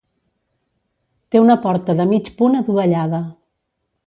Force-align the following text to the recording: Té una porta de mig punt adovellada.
Té 1.35 1.43
una 1.43 1.57
porta 1.67 1.97
de 2.01 2.09
mig 2.15 2.33
punt 2.41 2.59
adovellada. 2.63 3.23